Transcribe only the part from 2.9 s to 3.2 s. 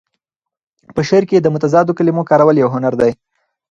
دی.